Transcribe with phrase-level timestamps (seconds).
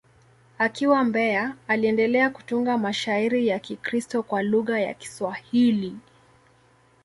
[0.57, 5.97] Akiwa Mbeya, aliendelea kutunga mashairi ya Kikristo kwa lugha ya Kiswahili.